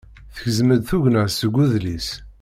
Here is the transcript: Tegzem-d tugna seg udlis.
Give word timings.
Tegzem-d 0.35 0.81
tugna 0.89 1.23
seg 1.29 1.53
udlis. 1.63 2.09